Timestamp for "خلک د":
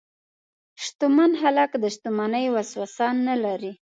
1.41-1.85